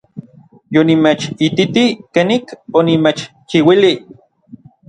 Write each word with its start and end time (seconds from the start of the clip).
Yonimechititij 0.73 1.83
kenik 2.13 2.45
onimechchiuilij. 2.77 3.97